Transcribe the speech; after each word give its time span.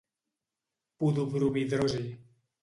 Podobromhidrosi. 0.99 2.03